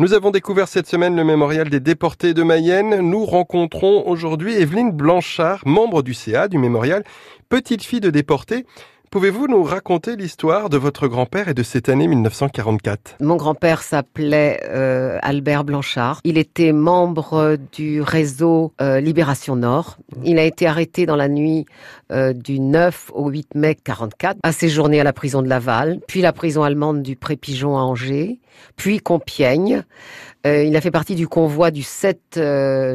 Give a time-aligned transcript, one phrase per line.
[0.00, 3.00] Nous avons découvert cette semaine le mémorial des déportés de Mayenne.
[3.00, 7.04] Nous rencontrons aujourd'hui Evelyne Blanchard, membre du CA du mémorial,
[7.50, 8.64] petite fille de déportés.
[9.10, 14.60] Pouvez-vous nous raconter l'histoire de votre grand-père et de cette année 1944 Mon grand-père s'appelait
[14.68, 16.20] euh, Albert Blanchard.
[16.22, 19.96] Il était membre du réseau euh, Libération Nord.
[20.22, 21.66] Il a été arrêté dans la nuit
[22.12, 26.20] euh, du 9 au 8 mai 44, a séjourné à la prison de Laval, puis
[26.20, 28.38] la prison allemande du Pré-Pigeon à Angers,
[28.76, 29.82] puis Compiègne.
[30.44, 32.40] il a fait partie du convoi du 7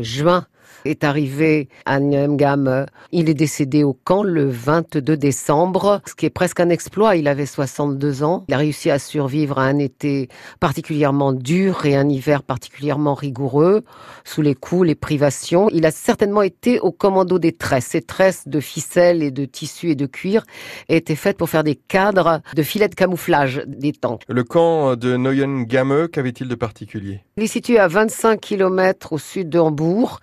[0.00, 0.46] juin
[0.84, 2.86] est arrivé à Neuengamme.
[3.12, 7.16] Il est décédé au camp le 22 décembre, ce qui est presque un exploit.
[7.16, 8.44] Il avait 62 ans.
[8.48, 10.28] Il a réussi à survivre à un été
[10.60, 13.82] particulièrement dur et un hiver particulièrement rigoureux,
[14.24, 15.68] sous les coups, les privations.
[15.72, 17.86] Il a certainement été au commando des tresses.
[17.86, 20.44] Ces tresses de ficelles et de tissus et de cuir
[20.88, 24.22] étaient faites pour faire des cadres de filets de camouflage des tanks.
[24.28, 27.20] Le camp de Neuengamme, qu'avait-il de particulier?
[27.36, 30.20] Il est situé à 25 km au sud de Hambourg.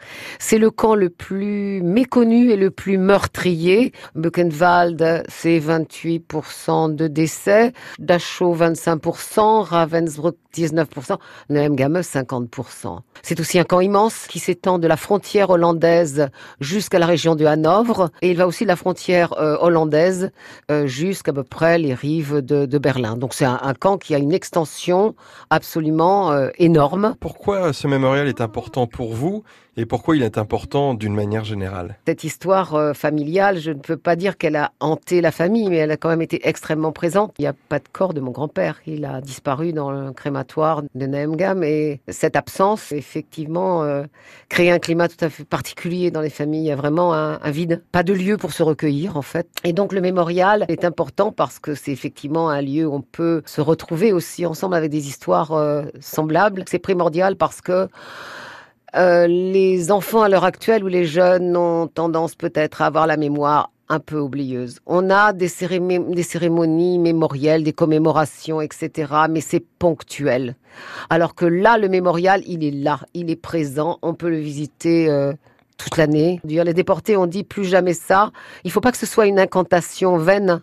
[0.51, 3.93] C'est le camp le plus méconnu et le plus meurtrier.
[4.15, 7.71] Buchenwald, c'est 28% de décès.
[7.99, 9.63] Dachau, 25%.
[9.63, 11.17] Ravensbrück, 19%.
[11.49, 12.99] Neuengamme, 50%.
[13.21, 16.27] C'est aussi un camp immense qui s'étend de la frontière hollandaise
[16.59, 18.09] jusqu'à la région de Hanovre.
[18.21, 20.31] Et il va aussi de la frontière euh, hollandaise
[20.69, 23.15] euh, jusqu'à peu près les rives de, Berlin.
[23.15, 25.15] Donc c'est un, camp qui a une extension
[25.49, 27.15] absolument euh, énorme.
[27.21, 29.43] Pourquoi ce mémorial est important pour vous
[29.77, 30.37] et pourquoi il est
[30.97, 35.21] d'une manière générale Cette histoire euh, familiale, je ne peux pas dire qu'elle a hanté
[35.21, 37.33] la famille, mais elle a quand même été extrêmement présente.
[37.37, 38.79] Il n'y a pas de corps de mon grand-père.
[38.85, 44.03] Il a disparu dans le crématoire de Naemgam et cette absence, effectivement, euh,
[44.49, 46.61] crée un climat tout à fait particulier dans les familles.
[46.61, 49.47] Il y a vraiment un, vide, pas de lieu pour se recueillir en fait.
[49.63, 53.41] Et donc le mémorial est important parce que c'est effectivement un lieu où on peut
[53.45, 56.63] se retrouver aussi ensemble avec des histoires euh, semblables.
[56.67, 57.87] C'est primordial parce que
[58.95, 63.15] euh, les enfants à l'heure actuelle ou les jeunes ont tendance peut-être à avoir la
[63.15, 64.79] mémoire un peu oublieuse.
[64.85, 70.55] On a des, cérémonies, des cérémonies mémorielles, des commémorations, etc., mais c'est ponctuel.
[71.09, 75.09] Alors que là, le mémorial, il est là, il est présent, on peut le visiter
[75.09, 75.33] euh,
[75.77, 76.39] toute l'année.
[76.45, 78.31] Les déportés ont dit plus jamais ça.
[78.63, 80.61] Il ne faut pas que ce soit une incantation vaine.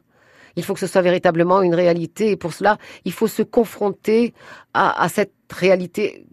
[0.57, 2.31] Il faut que ce soit véritablement une réalité.
[2.31, 4.33] Et pour cela, il faut se confronter
[4.73, 6.25] à, à cette réalité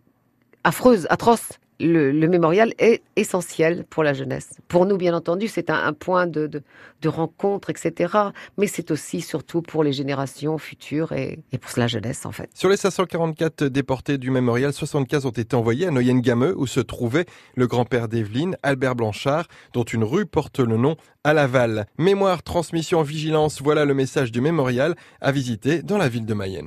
[0.64, 4.58] affreuse, atroce, le, mémorial est essentiel pour la jeunesse.
[4.68, 6.62] Pour nous, bien entendu, c'est un, point de,
[7.06, 8.13] rencontre, etc.
[8.58, 12.50] Mais c'est aussi, surtout, pour les générations futures et, pour la jeunesse, en fait.
[12.56, 17.25] Sur les 544 déportés du mémorial, 75 ont été envoyés à Neuengamme, où se trouvait
[17.56, 21.86] le grand-père d'Evelyne, Albert Blanchard, dont une rue porte le nom à Laval.
[22.00, 26.63] Mémoire, transmission, vigilance, voilà le message du mémorial à visiter dans la ville de Mayenne.